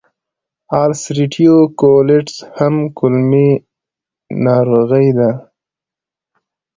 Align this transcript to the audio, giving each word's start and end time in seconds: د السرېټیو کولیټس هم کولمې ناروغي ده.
د 0.69 0.71
السرېټیو 0.91 1.55
کولیټس 1.81 2.35
هم 2.57 2.75
کولمې 2.97 3.49
ناروغي 4.45 5.09
ده. 5.17 5.31